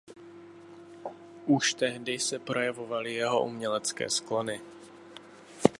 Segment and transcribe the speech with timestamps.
[1.45, 4.61] Už tehdy se projevovaly jeho umělecké sklony.